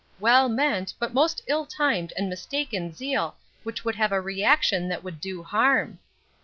[0.19, 5.03] "Well meant, but most ill timed and mistaken zeal, which would have a reaction that
[5.03, 5.99] would do harm."